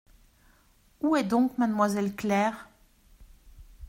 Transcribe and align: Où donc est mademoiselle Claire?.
Où 1.01 1.15
donc 1.21 1.51
est 1.51 1.57
mademoiselle 1.59 2.15
Claire?. 2.15 2.67